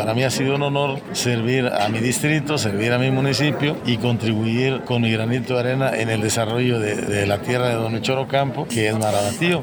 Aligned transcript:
para 0.00 0.14
mí 0.14 0.24
ha 0.24 0.30
sido 0.30 0.54
un 0.54 0.62
honor 0.62 0.98
servir 1.12 1.66
a 1.66 1.86
mi 1.90 1.98
distrito, 1.98 2.56
servir 2.56 2.90
a 2.94 2.98
mi 2.98 3.10
municipio 3.10 3.76
y 3.84 3.98
contribuir 3.98 4.80
con 4.86 5.02
mi 5.02 5.12
granito 5.12 5.52
de 5.52 5.60
arena 5.60 5.90
en 5.94 6.08
el 6.08 6.22
desarrollo 6.22 6.78
de, 6.80 7.26
la 7.26 7.42
tierra 7.42 7.68
de 7.68 7.74
Don 7.74 7.94
Echoro 7.94 8.26
Campo, 8.26 8.66
que 8.66 8.88
es 8.88 8.98
Marabatío. 8.98 9.62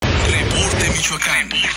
Reporte 0.00 0.90
Michoacán. 0.96 1.75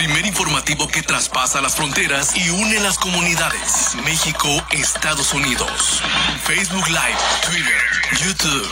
Primer 0.00 0.24
informativo 0.24 0.88
que 0.88 1.02
traspasa 1.02 1.60
las 1.60 1.76
fronteras 1.76 2.34
y 2.34 2.48
une 2.48 2.80
las 2.80 2.96
comunidades. 2.96 3.94
México, 4.02 4.48
Estados 4.70 5.34
Unidos. 5.34 6.02
Facebook 6.42 6.88
Live, 6.88 7.18
Twitter, 7.46 7.76
YouTube 8.18 8.66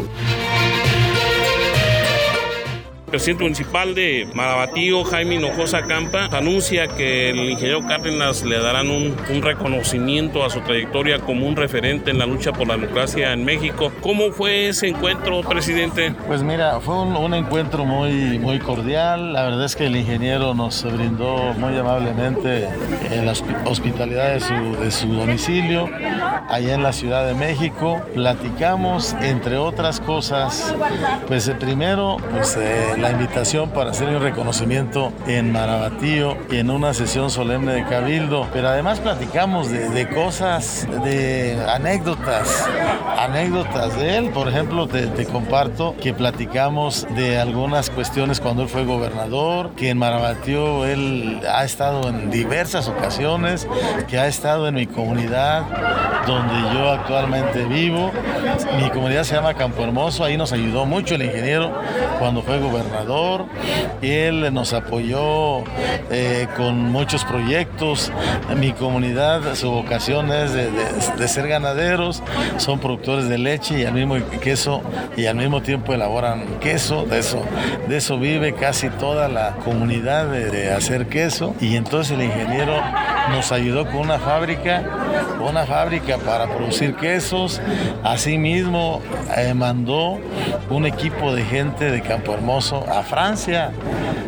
El 3.08 3.12
presidente 3.12 3.44
municipal 3.46 3.96
de 3.96 4.28
Marabatío, 4.34 5.06
Jaime 5.06 5.36
Hinojosa 5.36 5.84
Campa, 5.84 6.26
anuncia 6.26 6.90
que 6.90 7.30
el 7.30 7.40
ingeniero 7.52 7.80
Cárdenas 7.88 8.44
le 8.44 8.60
darán 8.60 8.90
un, 8.90 9.16
reconocimiento 9.42 10.44
a 10.44 10.50
su 10.50 10.60
trayectoria 10.60 11.20
como 11.20 11.48
un 11.48 11.56
referente 11.56 12.12
en 12.12 12.20
la 12.20 12.26
lucha 12.26 12.52
por 12.52 12.68
la 12.68 12.76
democracia 12.76 13.32
en 13.32 13.46
México. 13.46 13.94
¿Cómo 14.02 14.34
fue 14.34 14.68
ese 14.68 14.90
encuentro, 14.90 15.40
presidente? 15.40 16.14
Pues 16.28 16.44
mira, 16.44 16.82
fue 16.82 17.02
un, 17.02 17.34
encuentro 17.34 17.86
muy, 17.86 18.40
muy 18.40 18.60
cordial. 18.60 19.32
La 19.32 19.44
verdad 19.44 19.64
es 19.64 19.78
que 19.78 19.86
el 19.86 19.96
ingeniero 19.96 20.54
nos 20.54 20.84
brindó 20.84 21.54
muy 21.54 21.78
amablemente 21.78 22.68
en 23.10 23.26
la 23.26 23.32
hospitalidad 23.64 24.34
de 24.34 24.42
su, 24.42 24.76
de 24.82 24.92
su 24.92 25.08
domicilio, 25.14 25.90
allá 26.50 26.74
en 26.74 26.84
la 26.84 26.92
Ciudad 26.92 27.26
de 27.26 27.36
México. 27.36 28.02
Platicamos, 28.14 29.16
entre 29.22 29.56
otras 29.56 30.02
cosas, 30.02 30.76
pues 31.30 31.50
primero, 31.58 32.18
pues... 32.34 32.58
Eh, 32.58 32.97
la 33.00 33.12
invitación 33.12 33.70
para 33.70 33.92
hacer 33.92 34.08
un 34.10 34.22
reconocimiento 34.22 35.14
en 35.28 35.52
Marabatío 35.52 36.36
en 36.50 36.70
una 36.72 36.94
sesión 36.94 37.30
solemne 37.30 37.74
de 37.74 37.84
Cabildo. 37.86 38.48
Pero 38.52 38.70
además 38.70 39.00
platicamos 39.00 39.70
de, 39.70 39.90
de 39.90 40.10
cosas, 40.10 40.88
de 41.04 41.58
anécdotas, 41.70 42.68
anécdotas 43.18 43.98
de 43.98 44.18
él. 44.18 44.30
Por 44.32 44.48
ejemplo, 44.48 44.88
te, 44.88 45.08
te, 45.08 45.26
comparto 45.26 45.96
que 46.02 46.14
platicamos 46.14 47.08
de 47.16 47.38
algunas 47.38 47.90
cuestiones 47.90 48.40
cuando 48.40 48.64
él 48.64 48.70
fue 48.70 48.84
gobernador, 48.84 49.72
que 49.76 49.90
en 49.90 49.98
Marabatío 49.98 50.86
él 50.86 51.42
ha 51.48 51.64
estado 51.64 52.10
en 52.10 52.32
diversas 52.32 52.88
ocasiones, 52.88 53.68
que 54.08 54.18
ha 54.18 54.28
estado 54.28 54.68
en 54.68 54.76
mi 54.76 54.88
comunidad 54.88 55.66
donde 56.26 56.54
yo 56.74 56.90
actualmente 56.90 57.66
vivo. 57.66 58.12
Mi 58.78 58.90
comunidad 58.90 59.24
se 59.24 59.36
llama 59.36 59.54
Campo 59.54 59.84
Hermoso, 59.84 60.24
ahí 60.24 60.36
nos 60.36 60.52
ayudó 60.52 60.86
mucho 60.86 61.16
el 61.16 61.24
ingeniero 61.24 61.72
cuando 62.20 62.42
fue 62.42 62.60
gobernador 62.60 62.87
él 64.02 64.54
nos 64.54 64.74
apoyó 64.74 65.64
eh, 66.10 66.48
con 66.56 66.92
muchos 66.92 67.24
proyectos. 67.26 68.12
Mi 68.58 68.72
comunidad, 68.74 69.56
su 69.56 69.72
vocación 69.72 70.32
es 70.32 70.54
de, 70.54 70.72
de, 70.72 71.28
ser 71.28 71.48
ganaderos, 71.48 72.24
son 72.58 72.80
productores 72.80 73.28
de 73.30 73.38
leche 73.38 73.80
y 73.80 73.86
al 73.86 73.94
mismo 73.94 74.16
queso 74.42 74.82
y 75.16 75.26
al 75.26 75.36
mismo 75.36 75.62
tiempo 75.62 75.94
elaboran 75.94 76.60
queso. 76.60 77.06
De 77.06 77.20
eso, 77.20 77.44
de 77.88 77.98
eso 77.98 78.20
vive 78.20 78.54
casi 78.54 78.90
toda 78.90 79.28
la 79.28 79.56
comunidad 79.64 80.28
de 80.28 80.72
hacer 80.72 81.08
queso. 81.08 81.56
Y 81.60 81.76
entonces 81.76 82.18
el 82.18 82.24
ingeniero 82.24 82.82
nos 83.30 83.52
ayudó 83.52 83.86
con 83.86 83.98
una 83.98 84.20
fábrica, 84.20 84.84
una 85.42 85.66
fábrica 85.66 86.18
para 86.18 86.48
producir 86.48 86.96
quesos. 86.96 87.62
Asimismo 88.04 89.02
eh, 89.36 89.54
mandó 89.54 90.20
un 90.70 90.86
equipo 90.86 91.34
de 91.34 91.44
gente 91.44 91.92
de 91.92 92.02
Campo 92.02 92.34
Hermoso 92.34 92.86
a 92.90 93.04
Francia, 93.04 93.72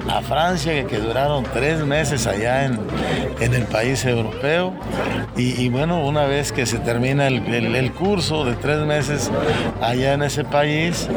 a 0.09 0.21
Francia 0.21 0.85
que, 0.85 0.97
duraron 0.99 1.45
tres 1.53 1.79
meses 1.85 2.27
allá 2.27 2.65
en, 2.65 2.79
en 3.39 3.53
el 3.53 3.63
país 3.63 4.03
europeo. 4.05 4.73
Y, 5.35 5.69
bueno, 5.69 6.05
una 6.05 6.25
vez 6.25 6.51
que 6.51 6.65
se 6.65 6.79
termina 6.79 7.27
el, 7.27 7.45
el, 7.53 7.73
el, 7.73 7.93
curso 7.93 8.43
de 8.43 8.55
tres 8.55 8.79
meses 8.79 9.31
allá 9.81 10.13
en 10.13 10.23
ese 10.23 10.43
país, 10.43 11.07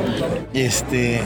este, 0.54 1.20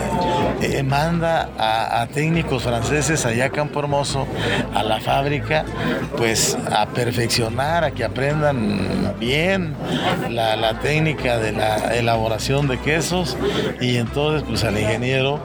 eh, 0.63 0.83
manda 0.83 1.51
a, 1.59 2.01
a, 2.01 2.07
técnicos 2.07 2.63
franceses 2.63 3.27
allá 3.27 3.47
a 3.47 3.51
Campo 3.51 3.81
Hermoso, 3.81 4.27
a 4.75 4.83
la 4.83 5.01
fábrica, 5.01 5.67
pues 6.17 6.46
a 6.55 6.87
perfeccionar, 6.87 7.85
a 7.85 7.91
que 7.91 8.05
aprendan 8.05 9.15
bien 9.19 9.75
la, 10.31 10.79
técnica 10.81 11.39
de 11.39 11.53
la 11.53 11.77
elaboración 11.95 12.69
de 12.69 12.79
quesos. 12.79 13.37
Y 13.81 13.97
entonces, 13.97 14.45
pues 14.47 14.65
al 14.65 14.79
ingeniero 14.79 15.41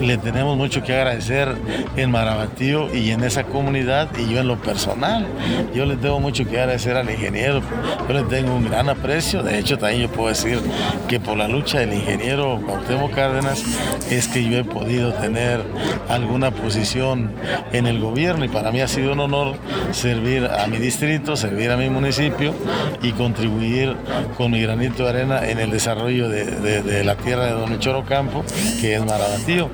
le 0.00 0.16
tenemos 0.18 0.56
mucho 0.56 0.82
que 0.82 0.94
agradecer 0.94 1.54
en 1.96 2.10
Marabatío 2.10 2.94
y 2.94 3.10
en 3.10 3.24
esa 3.24 3.44
comunidad 3.44 4.08
y 4.16 4.32
yo 4.32 4.40
en 4.40 4.48
lo 4.48 4.56
personal. 4.60 5.26
Yo 5.74 5.84
le 5.84 5.96
tengo 5.96 6.20
mucho 6.20 6.44
que 6.44 6.58
agradecer 6.58 6.96
al 6.96 7.10
ingeniero, 7.10 7.60
yo 8.08 8.14
le 8.14 8.22
tengo 8.24 8.54
un 8.54 8.68
gran 8.68 8.88
aprecio, 8.88 9.42
de 9.42 9.58
hecho 9.58 9.78
también 9.78 10.02
yo 10.02 10.08
puedo 10.08 10.28
decir 10.28 10.60
que 11.08 11.20
por 11.20 11.36
la 11.36 11.48
lucha 11.48 11.80
del 11.80 11.94
ingeniero 11.94 12.60
Cuauhtémoc 12.64 13.12
Cárdenas 13.12 13.64
es 14.10 14.28
que 14.28 14.44
yo 14.44 14.58
he 14.58 14.64
podido 14.64 15.12
tener 15.14 15.62
alguna 16.08 16.50
posición 16.50 17.32
en 17.72 17.86
el 17.86 18.00
gobierno 18.00 18.44
y 18.44 18.48
para 18.48 18.70
mí 18.70 18.80
ha 18.80 18.88
sido 18.88 19.12
un 19.12 19.20
honor 19.20 19.56
servir 19.92 20.45
a 20.46 20.66
mi 20.66 20.78
distrito, 20.78 21.36
servir 21.36 21.70
a 21.70 21.76
mi 21.76 21.90
municipio 21.90 22.54
y 23.02 23.12
contribuir 23.12 23.96
con 24.36 24.50
mi 24.50 24.60
granito 24.60 25.04
de 25.04 25.10
arena 25.10 25.48
en 25.48 25.58
el 25.58 25.70
desarrollo 25.70 26.28
de, 26.28 26.44
de, 26.44 26.82
de 26.82 27.04
la 27.04 27.16
tierra 27.16 27.46
de 27.46 27.52
Don 27.52 27.72
Echoro 27.72 28.04
Campo, 28.04 28.44
que 28.80 28.94
es 28.94 29.04
Marabatío. 29.04 29.70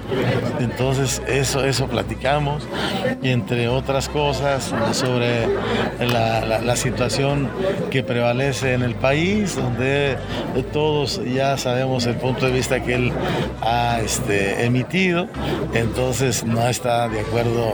Entonces, 0.61 1.23
eso, 1.27 1.65
eso 1.65 1.87
platicamos, 1.87 2.67
y 3.23 3.31
entre 3.31 3.69
otras 3.69 4.09
cosas, 4.09 4.73
sobre 4.93 5.13
sobre 5.13 5.47
la, 6.09 6.77
situación 6.77 7.49
que 7.91 8.03
prevalece 8.03 8.73
en 8.73 8.83
el 8.83 8.95
país, 8.95 9.57
donde 9.57 10.17
todos 10.73 11.21
ya 11.25 11.57
sabemos 11.59 12.07
el 12.07 12.17
punto 12.17 12.47
de 12.47 12.53
vista 12.53 12.83
que 12.83 12.95
él 12.95 13.13
ha 13.61 14.01
este, 14.01 14.65
emitido, 14.65 15.29
entonces 15.75 16.45
no 16.45 16.67
está 16.67 17.09
de 17.09 17.21
acuerdo 17.21 17.73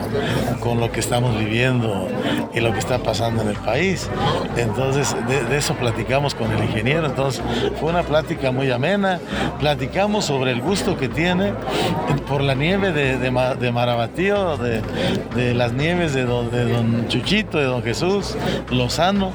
con 0.60 0.80
lo 0.80 0.90
que 0.90 1.00
estamos 1.00 1.38
viviendo 1.38 2.08
y 2.52 2.60
lo 2.60 2.72
que 2.72 2.80
está 2.88 3.02
pasando 3.02 3.42
en 3.42 3.48
el 3.48 3.56
país. 3.56 4.08
Entonces, 4.56 5.14
de, 5.28 5.56
eso 5.56 5.74
platicamos 5.74 6.34
con 6.34 6.50
el 6.52 6.64
ingeniero. 6.64 7.06
Entonces, 7.06 7.42
fue 7.78 7.90
una 7.90 8.02
plática 8.02 8.50
muy 8.50 8.70
amena. 8.70 9.20
Platicamos 9.60 10.24
sobre 10.24 10.52
el 10.52 10.62
gusto 10.62 10.96
que 10.96 11.08
tiene 11.08 11.52
por 12.26 12.40
la 12.40 12.54
nieve 12.54 12.92
de, 12.92 13.18
de, 13.18 13.30
Marabatío, 13.72 14.56
de, 14.56 14.80
de, 15.34 15.54
las 15.54 15.72
nieves 15.72 16.14
de 16.14 16.24
don, 16.24 16.50
de 16.50 16.64
don 16.64 17.08
Chuchito, 17.08 17.58
de 17.58 17.64
don 17.64 17.82
Jesús, 17.82 18.36
Lozano. 18.70 19.32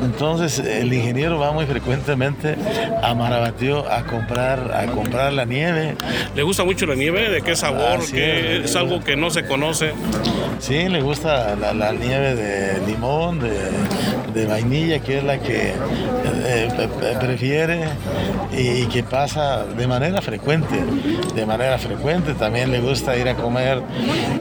Entonces, 0.00 0.60
el 0.60 0.92
ingeniero 0.92 1.38
va 1.40 1.50
muy 1.50 1.66
frecuentemente 1.66 2.56
a 3.02 3.14
Marabatío 3.14 3.90
a 3.90 4.04
comprar, 4.04 4.72
a 4.74 4.86
comprar 4.86 5.32
la 5.32 5.44
nieve. 5.44 5.96
¿Le 6.36 6.42
gusta 6.44 6.62
mucho 6.62 6.86
la 6.86 6.94
nieve? 6.94 7.30
¿De 7.30 7.42
qué 7.42 7.56
sabor? 7.56 8.00
es, 8.14 8.76
algo 8.76 9.02
que 9.02 9.16
no 9.16 9.30
se 9.30 9.44
conoce. 9.44 9.92
Sí, 10.60 10.88
le 10.88 11.02
gusta 11.02 11.56
la, 11.56 11.92
nieve 11.92 12.34
de 12.34 12.91
limón, 12.92 13.40
de, 13.40 14.46
vainilla, 14.46 14.98
que 15.00 15.18
es 15.18 15.24
la 15.24 15.38
que 15.38 15.70
eh, 15.70 16.68
eh, 16.78 17.16
prefiere 17.20 17.84
y, 18.52 18.86
que 18.86 19.02
pasa 19.02 19.64
de 19.64 19.86
manera 19.86 20.20
frecuente. 20.20 20.76
De 21.34 21.46
manera 21.46 21.78
frecuente. 21.78 22.34
También 22.34 22.70
le 22.70 22.80
gusta 22.80 23.16
ir 23.16 23.28
a 23.28 23.34
comer 23.34 23.82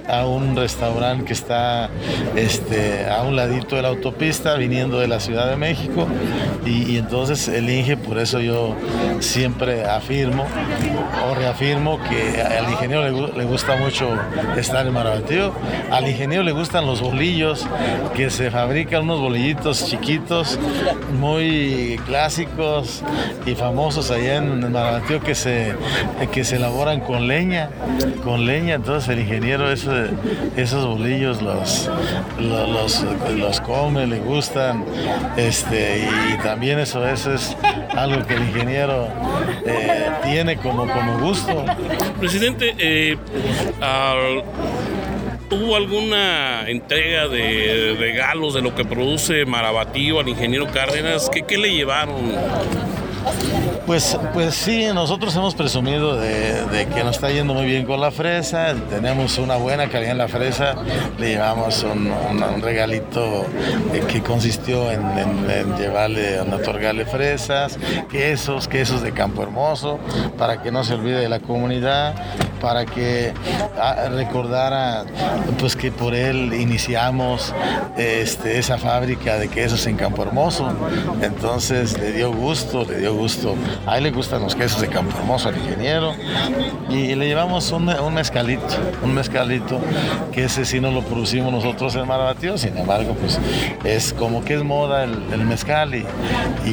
a 0.09 0.25
un 0.25 0.55
restaurante 0.55 1.25
que 1.25 1.33
está 1.33 1.89
este, 2.35 3.05
a 3.09 3.21
un 3.21 3.35
ladito 3.35 3.75
de 3.75 3.81
la 3.81 3.89
autopista, 3.89 4.55
viniendo 4.55 4.99
de 4.99 5.07
la 5.07 5.19
Ciudad 5.19 5.49
de 5.49 5.55
México. 5.55 6.07
Y, 6.65 6.97
entonces 6.97 7.47
elige, 7.47 7.97
por 7.97 8.17
eso 8.19 8.39
yo 8.39 8.75
siempre 9.19 9.85
afirmo 9.85 10.45
o 11.27 11.35
reafirmo 11.35 11.99
que 12.03 12.41
al 12.41 12.69
ingeniero 12.71 13.03
le, 13.03 13.37
le 13.37 13.45
gusta 13.45 13.75
mucho 13.75 14.09
estar 14.57 14.85
en 14.85 14.93
Marabatío. 14.93 15.53
Al 15.91 16.07
ingeniero 16.07 16.43
le 16.43 16.51
gustan 16.51 16.85
los 16.85 17.01
bolillos, 17.01 17.65
que 18.15 18.29
se 18.31 18.49
fabrican 18.49 19.03
unos 19.03 19.19
bolillitos 19.19 19.85
chiquitos, 19.85 20.57
muy 21.19 21.99
clásicos 22.05 23.03
y 23.45 23.55
famosos 23.55 24.09
allá 24.09 24.37
en 24.37 24.71
Marabatío 24.71 25.19
que 25.21 25.35
se, 25.35 25.75
que 26.31 26.43
se 26.43 26.55
elaboran 26.55 27.01
con 27.01 27.27
leña, 27.27 27.69
con 28.23 28.45
leña. 28.45 28.75
Entonces 28.75 29.09
el 29.09 29.19
ingeniero 29.19 29.69
esos 29.71 30.87
bolillos 30.87 31.41
los, 31.41 31.89
los, 32.39 33.05
los, 33.35 33.61
come, 33.61 34.07
le 34.07 34.19
gustan. 34.19 34.85
Este, 35.35 36.07
y 36.33 36.37
también 36.41 36.79
eso, 36.79 37.05
eso 37.07 37.33
es 37.33 37.55
algo 37.95 38.25
que 38.25 38.35
el 38.35 38.43
ingeniero 38.43 39.07
eh, 39.65 40.09
tiene 40.23 40.55
como, 40.57 40.87
como 40.87 41.19
gusto. 41.19 41.65
Presidente, 42.19 42.75
eh, 42.77 43.17
¿Hubo 45.51 45.75
alguna 45.75 46.69
entrega 46.69 47.27
de 47.27 47.95
regalos 47.99 48.53
de 48.53 48.61
lo 48.61 48.73
que 48.73 48.85
produce 48.85 49.45
Marabatío 49.45 50.21
al 50.21 50.29
ingeniero 50.29 50.67
Cárdenas? 50.71 51.29
¿Qué, 51.29 51.41
qué 51.43 51.57
le 51.57 51.73
llevaron? 51.73 52.15
Pues, 53.85 54.17
pues 54.33 54.55
sí, 54.55 54.85
nosotros 54.93 55.35
hemos 55.35 55.53
presumido 55.55 56.15
de, 56.15 56.87
que 56.93 57.03
nos 57.03 57.15
está 57.15 57.29
yendo 57.29 57.53
muy 57.53 57.65
bien 57.65 57.85
con 57.85 57.99
la 57.99 58.11
fresa, 58.11 58.73
tenemos 58.89 59.37
una 59.37 59.57
buena 59.57 59.89
calidad 59.89 60.11
en 60.11 60.17
la 60.17 60.27
fresa, 60.27 60.75
le 61.19 61.31
llevamos 61.31 61.83
un, 61.83 62.61
regalito 62.61 63.45
eh, 63.93 64.01
que 64.07 64.21
consistió 64.21 64.89
en, 64.91 65.01
llevarle, 65.77 66.37
en 66.37 66.53
otorgarle 66.53 67.05
fresas, 67.05 67.77
quesos, 68.09 68.67
quesos 68.67 69.01
de 69.01 69.11
Campo 69.11 69.43
Hermoso, 69.43 69.99
para 70.37 70.61
que 70.61 70.71
no 70.71 70.83
se 70.83 70.93
olvide 70.93 71.19
de 71.19 71.29
la 71.29 71.39
comunidad, 71.39 72.15
para 72.61 72.85
que 72.85 73.33
ah, 73.79 74.07
recordara 74.11 75.03
pues 75.59 75.75
que 75.75 75.91
por 75.91 76.13
él 76.13 76.53
iniciamos 76.53 77.53
este, 77.97 78.59
esa 78.59 78.77
fábrica 78.77 79.37
de 79.37 79.47
quesos 79.47 79.85
en 79.87 79.97
Campo 79.97 80.23
Hermoso, 80.23 80.71
entonces 81.21 81.97
le 81.99 82.13
dio 82.13 82.31
gusto, 82.31 82.85
le 82.85 82.99
dio 82.99 83.13
gusto. 83.13 83.55
A 83.85 83.97
él 83.97 84.03
le 84.03 84.11
gustan 84.11 84.41
los 84.41 84.55
quesos 84.55 84.81
de 84.81 84.87
Campo 84.87 85.17
Hermoso 85.17 85.49
al 85.49 85.57
ingeniero. 85.57 86.13
Y, 86.89 87.15
le 87.15 87.27
llevamos 87.27 87.71
un, 87.71 87.85
mezcalito, 88.13 88.65
un 89.03 89.13
mezcalito, 89.13 89.79
que 90.31 90.45
ese 90.45 90.65
sí 90.65 90.79
no 90.79 90.91
lo 90.91 91.01
producimos 91.03 91.51
nosotros 91.51 91.95
en 91.95 92.07
Marabatío, 92.07 92.57
sin 92.57 92.77
embargo, 92.77 93.15
pues 93.15 93.39
es 93.83 94.13
como 94.13 94.43
que 94.43 94.55
es 94.55 94.63
moda 94.63 95.03
el, 95.03 95.45
mezcal 95.45 95.93
y, 95.95 96.05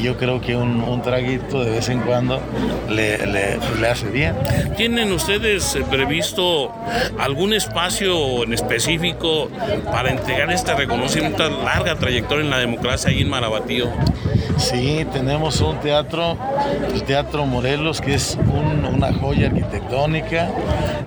yo 0.02 0.16
creo 0.16 0.40
que 0.40 0.56
un, 0.56 1.02
traguito 1.02 1.64
de 1.64 1.70
vez 1.70 1.88
en 1.88 2.00
cuando 2.00 2.40
le, 2.88 3.26
le, 3.26 3.88
hace 3.88 4.08
bien. 4.08 4.34
¿Tienen 4.76 5.12
ustedes 5.12 5.77
previsto 5.84 6.72
algún 7.18 7.54
espacio 7.54 8.44
en 8.44 8.52
específico 8.52 9.48
para 9.90 10.10
entregar 10.10 10.50
este 10.50 10.74
reconocimiento 10.74 11.48
larga 11.64 11.96
trayectoria 11.96 12.44
en 12.44 12.50
la 12.50 12.58
democracia 12.58 13.10
ahí 13.10 13.22
en 13.22 13.30
Marabatío? 13.30 13.88
Sí, 14.58 15.06
tenemos 15.12 15.60
un 15.60 15.78
teatro, 15.78 16.36
el 16.92 17.04
Teatro 17.04 17.46
Morelos, 17.46 18.00
que 18.00 18.14
es 18.14 18.36
una 18.92 19.12
joya 19.12 19.46
arquitectónica, 19.46 20.50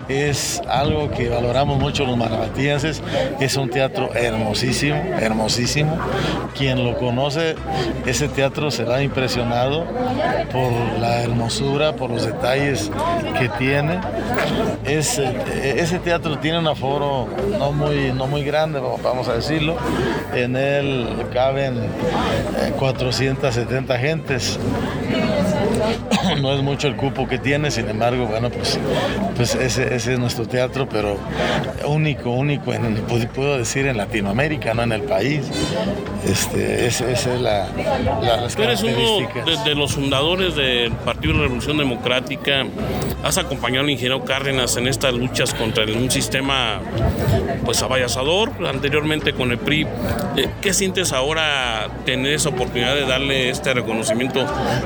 es 0.08 0.62
algo 0.70 1.12
que 1.12 1.30
valoramos 1.30 1.78
mucho 1.78 2.06
los 2.06 2.16
marabatíenses, 2.16 3.04
es 3.40 3.58
un 3.58 3.70
teatro 3.70 4.14
hermosísimo, 4.16 4.96
hermosísimo. 5.20 5.98
Quien 6.58 6.84
lo 6.84 6.98
conoce, 6.98 7.56
ese 8.06 8.30
teatro 8.30 8.72
será 8.72 9.04
impresionado 9.04 9.86
por 10.52 11.00
la 11.00 11.22
hermosura, 11.22 11.94
por 11.96 12.10
los 12.10 12.26
detalles 12.26 12.90
que 13.38 13.50
tiene. 13.50 14.00
Ese 14.86 16.00
teatro 16.00 16.38
tiene 16.40 16.60
un 16.60 16.68
aforo 16.68 17.28
no 17.58 17.72
muy, 17.72 18.12
no 18.13 18.28
muy 18.28 18.44
grande, 18.44 18.80
vamos 18.80 19.28
a 19.28 19.34
decirlo. 19.34 19.75
En 20.34 20.56
él 20.56 21.08
caben 21.34 21.81
400 22.78 23.50
eh, 23.50 23.62
70 23.62 24.00
gentes. 24.00 24.60
No 26.39 26.54
es 26.54 26.62
mucho 26.62 26.88
el 26.88 26.95
cupo 26.95 27.28
que 27.28 27.38
tiene, 27.38 27.72
sin 27.72 27.89
embargo, 27.89 28.25
bueno, 28.25 28.50
pues, 28.50 28.80
pues 29.36 29.56
ese, 29.56 29.95
es 29.95 30.07
nuestro 30.19 30.48
teatro, 30.48 30.88
pero 30.89 31.18
único, 31.86 32.31
único, 32.31 32.74
en, 32.74 32.95
puedo 33.33 33.57
decir 33.57 33.88
en 33.88 33.98
Latinoamérica, 33.98 34.74
no 34.74 34.83
en 34.83 34.92
el 34.92 35.04
país. 35.04 35.42
Este, 36.25 36.86
esa, 36.86 37.12
es 37.12 37.25
la, 37.42 37.68
la 38.22 38.48
Tú 38.48 38.62
eres 38.62 38.83
uno 38.83 39.28
de, 39.66 39.75
los 39.75 39.94
fundadores 39.94 40.56
del 40.56 40.92
Partido 40.92 41.33
de 41.33 41.39
la 41.39 41.44
Revolución 41.45 41.78
Democrática. 41.78 42.65
Has 43.24 43.38
acompañado 43.38 43.84
al 43.84 43.89
ingeniero 43.89 44.24
Cárdenas 44.24 44.77
en 44.77 44.88
estas 44.88 45.13
luchas 45.13 45.53
contra 45.53 45.84
un 45.86 46.10
sistema 46.12 46.79
pues 47.65 47.82
avallasador, 47.82 48.51
anteriormente 48.67 49.34
con 49.34 49.51
el 49.51 49.58
PRI. 49.58 49.88
Eh, 50.38 50.50
¿Qué 50.62 50.74
sientes 50.74 51.13
ahora 51.13 51.89
tener 52.06 52.34
esa 52.34 52.50
oportunidad 52.50 52.96
de 52.96 53.06
darle 53.06 53.50
este 53.50 53.74
reconocimiento 53.74 54.46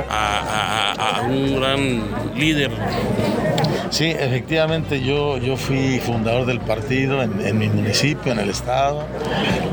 a, 0.10 1.24
un 1.28 1.35
gran 1.36 2.02
líder. 2.36 2.72
Sí, 3.90 4.08
efectivamente 4.08 5.02
yo, 5.02 5.38
yo 5.38 5.56
fui 5.56 6.00
fundador 6.00 6.46
del 6.46 6.60
partido 6.60 7.22
en, 7.22 7.58
mi 7.58 7.70
municipio, 7.70 8.32
en 8.32 8.40
el 8.40 8.50
estado. 8.50 9.06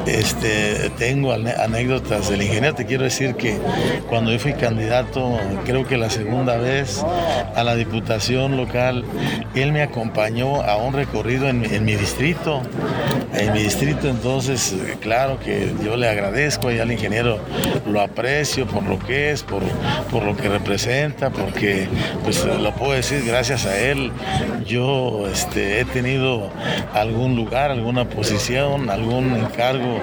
Este, 0.07 0.91
tengo 0.99 1.33
anécdotas 1.33 2.29
del 2.29 2.43
ingeniero. 2.43 2.75
Te 2.75 2.87
quiero 2.87 3.05
decir 3.05 3.35
que 3.35 3.59
cuando 4.09 4.31
yo 4.31 4.39
fui 4.39 4.53
candidato, 4.53 5.39
creo 5.65 5.87
que 5.87 5.97
la 5.97 6.11
segunda 6.11 6.57
vez 6.57 7.05
a 7.57 7.65
la 7.65 7.75
diputación 7.75 8.57
local, 8.57 9.05
él 9.55 9.73
me 9.73 9.83
acompañó 9.83 10.63
a 10.63 10.77
un 10.77 10.93
recorrido 10.93 11.49
en, 11.49 11.65
en 11.65 11.85
mi 11.85 11.97
distrito. 11.97 12.63
En 13.35 13.53
mi 13.55 13.63
distrito, 13.63 14.09
entonces, 14.09 14.77
claro 15.01 15.41
que 15.41 15.73
yo 15.83 15.97
le 15.97 16.09
agradezco 16.09 16.71
y 16.71 16.79
al 16.79 16.93
ingeniero 16.93 17.41
lo 17.87 18.01
aprecio 18.01 18.67
por 18.67 18.83
lo 18.83 18.99
que 18.99 19.33
es, 19.33 19.43
por, 19.43 19.63
por 20.11 20.23
lo 20.23 20.37
que 20.37 20.49
representa, 20.49 21.31
porque 21.53 21.87
pues 22.25 22.45
lo 22.45 22.73
puedo 22.73 22.93
decir 22.93 23.23
gracias 23.27 23.67
a 23.67 23.79
él. 23.79 24.11
Yo 24.67 25.27
este, 25.31 25.81
he 25.81 25.85
tenido 25.85 26.51
algún 26.95 27.37
lugar, 27.37 27.71
alguna 27.71 28.09
posición, 28.09 28.91
algún 28.91 29.37
encargo 29.37 29.99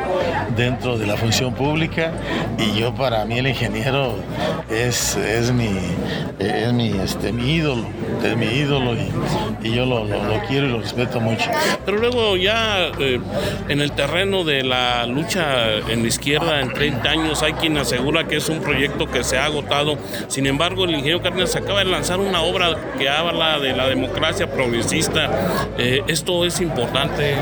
dentro 0.56 0.98
de 0.98 1.08
la 1.08 1.18
función 1.18 1.54
pública 1.54 2.12
y 2.58 2.80
yo 2.80 2.94
para 2.94 3.26
mí 3.26 3.40
el 3.40 3.48
ingeniero 3.48 4.16
es, 4.70 5.16
es, 5.16 5.52
mi, 5.52 5.72
es 6.40 6.72
mi, 6.74 6.90
este, 6.90 7.32
mi 7.32 7.56
ídolo, 7.56 7.86
es 8.24 8.38
mi 8.38 8.46
ídolo 8.46 8.94
y, 8.94 9.72
yo 9.72 9.86
lo, 9.86 10.06
quiero 10.48 10.68
y 10.68 10.72
lo 10.72 10.80
respeto 10.80 11.20
mucho. 11.20 11.50
Pero 11.86 11.98
luego 11.98 12.38
ya 12.38 12.92
eh, 13.00 13.20
en 13.68 13.82
el 13.82 13.92
terreno 13.92 14.44
de 14.44 14.64
la 14.64 15.06
lucha 15.06 15.78
en 15.90 16.02
la 16.02 16.08
izquierda 16.08 16.62
en 16.62 16.74
30 16.74 17.10
años 17.10 17.44
hay 17.44 17.54
quien 17.54 17.78
asegura 17.78 18.28
que 18.28 18.38
es 18.38 18.50
un 18.50 18.60
proyecto 18.60 19.10
que 19.10 19.24
se 19.24 19.38
ha 19.38 19.46
agotado. 19.46 19.98
Sin 20.28 20.46
embargo, 20.48 20.86
el 20.86 20.92
ingeniero 20.92 21.22
Cárdenas 21.22 21.56
acaba 21.56 21.80
de 21.80 21.86
lanzar 21.86 22.20
una 22.20 22.42
obra 22.42 22.76
que 22.98 23.10
habla 23.10 23.60
de 23.60 23.76
la 23.76 23.88
democracia 23.88 24.52
progresista. 24.52 25.30
Eh, 25.78 26.02
esto 26.08 26.46
es 26.46 26.62
importante. 26.62 27.36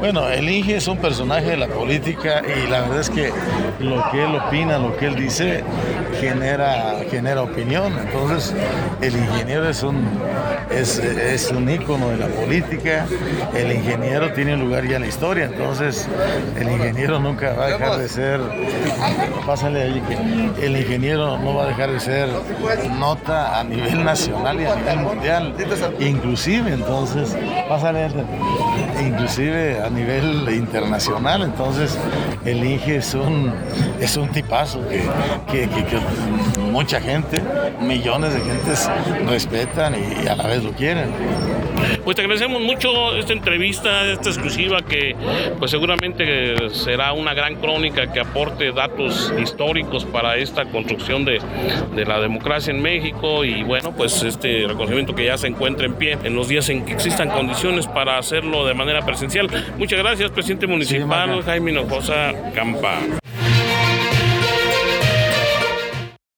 Bueno, 0.00 0.28
el 0.28 0.48
Inge 0.48 0.76
es 0.76 0.88
un 0.88 0.98
personaje 0.98 1.50
de 1.50 1.56
la 1.56 1.68
política 1.68 2.42
y 2.44 2.68
la 2.68 2.82
verdad 2.82 3.00
es 3.00 3.10
que 3.10 3.32
lo 3.80 4.04
que 4.10 4.24
él 4.24 4.34
opina, 4.34 4.78
lo 4.78 4.96
que 4.96 5.06
él 5.06 5.16
dice, 5.16 5.64
genera, 6.20 7.00
genera 7.10 7.42
opinión. 7.42 7.92
Entonces, 7.98 8.54
el 9.00 9.16
ingeniero 9.16 9.68
es 9.68 9.82
un, 9.82 10.06
es, 10.70 10.98
es 10.98 11.50
un 11.50 11.68
ícono 11.68 12.08
de 12.08 12.16
la 12.16 12.26
política, 12.26 13.06
el 13.54 13.72
ingeniero 13.72 14.32
tiene 14.32 14.56
lugar 14.56 14.86
ya 14.86 14.96
en 14.96 15.02
la 15.02 15.08
historia, 15.08 15.44
entonces 15.44 16.08
el 16.58 16.70
ingeniero 16.70 17.18
nunca 17.18 17.52
va 17.52 17.66
a 17.66 17.68
dejar 17.70 17.98
de 17.98 18.08
ser, 18.08 18.40
pásale 19.46 19.82
allí 19.82 20.00
que 20.02 20.66
el 20.66 20.76
ingeniero 20.76 21.38
no 21.38 21.54
va 21.54 21.64
a 21.64 21.66
dejar 21.68 21.90
de 21.90 22.00
ser 22.00 22.28
nota 22.98 23.58
a 23.58 23.64
nivel 23.64 24.04
nacional 24.04 24.60
y 24.60 24.64
a 24.66 24.76
nivel 24.76 24.98
mundial, 24.98 25.54
inclusive 26.00 26.72
entonces, 26.72 27.36
pásale, 27.68 28.08
inclusive 29.04 29.80
a 29.80 29.90
nivel 29.90 30.48
internacional, 30.50 31.42
entonces 31.42 31.98
el 32.44 32.64
Inge 32.64 32.96
es 32.96 33.14
un, 33.14 33.52
es 34.00 34.16
un 34.16 34.28
tipazo 34.28 34.80
que 34.88 35.68
mucha 36.74 37.00
gente, 37.00 37.40
millones 37.80 38.34
de 38.34 38.40
gentes 38.40 38.90
respetan 39.28 39.94
y 39.94 40.26
a 40.26 40.34
la 40.34 40.48
vez 40.48 40.64
lo 40.64 40.72
quieren. 40.72 41.08
Pues 42.02 42.16
te 42.16 42.22
agradecemos 42.22 42.60
mucho 42.60 43.14
esta 43.14 43.32
entrevista, 43.32 44.10
esta 44.10 44.28
exclusiva 44.28 44.82
que 44.82 45.14
pues 45.60 45.70
seguramente 45.70 46.68
será 46.70 47.12
una 47.12 47.32
gran 47.32 47.56
crónica 47.56 48.12
que 48.12 48.18
aporte 48.18 48.72
datos 48.72 49.32
históricos 49.40 50.04
para 50.04 50.36
esta 50.36 50.64
construcción 50.64 51.24
de, 51.24 51.40
de 51.94 52.04
la 52.04 52.20
democracia 52.20 52.72
en 52.72 52.82
México 52.82 53.44
y 53.44 53.62
bueno, 53.62 53.92
pues 53.92 54.24
este 54.24 54.66
reconocimiento 54.66 55.14
que 55.14 55.26
ya 55.26 55.38
se 55.38 55.46
encuentra 55.46 55.86
en 55.86 55.94
pie 55.94 56.18
en 56.24 56.34
los 56.34 56.48
días 56.48 56.68
en 56.70 56.84
que 56.84 56.92
existan 56.92 57.30
condiciones 57.30 57.86
para 57.86 58.18
hacerlo 58.18 58.66
de 58.66 58.74
manera 58.74 59.06
presencial. 59.06 59.48
Muchas 59.78 60.00
gracias, 60.00 60.32
presidente 60.32 60.66
municipal 60.66 61.40
Jaime 61.44 61.70
Hinojosa 61.70 62.32
Campa. 62.52 62.98